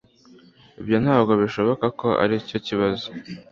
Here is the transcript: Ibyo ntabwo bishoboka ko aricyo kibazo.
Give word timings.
Ibyo 0.81 0.97
ntabwo 1.03 1.31
bishoboka 1.41 1.85
ko 1.99 2.07
aricyo 2.23 2.57
kibazo. 2.67 3.07